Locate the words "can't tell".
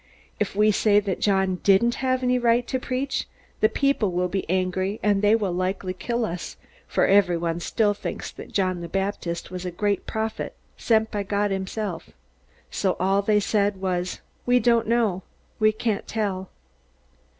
15.71-16.49